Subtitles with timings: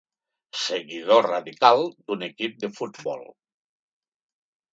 [0.61, 3.23] Seguidor radical d'un equip de futbol.